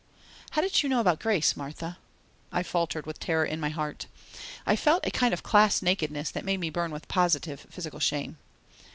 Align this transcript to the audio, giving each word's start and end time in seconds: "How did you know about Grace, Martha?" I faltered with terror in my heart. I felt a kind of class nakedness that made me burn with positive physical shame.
"How 0.57 0.61
did 0.63 0.81
you 0.81 0.89
know 0.89 0.99
about 0.99 1.19
Grace, 1.19 1.55
Martha?" 1.55 1.99
I 2.51 2.63
faltered 2.63 3.05
with 3.05 3.19
terror 3.19 3.45
in 3.45 3.59
my 3.59 3.69
heart. 3.69 4.07
I 4.65 4.75
felt 4.75 5.05
a 5.05 5.11
kind 5.11 5.31
of 5.31 5.43
class 5.43 5.83
nakedness 5.83 6.31
that 6.31 6.43
made 6.43 6.59
me 6.59 6.71
burn 6.71 6.89
with 6.89 7.07
positive 7.07 7.67
physical 7.69 7.99
shame. 7.99 8.39